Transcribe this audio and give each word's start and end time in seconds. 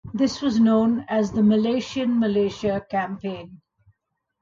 This 0.15 0.41
was 0.41 0.59
known 0.59 1.05
as 1.09 1.31
the 1.31 1.43
'Malaysian 1.43 2.17
Malaysia' 2.19 2.81
campaign. 2.89 3.61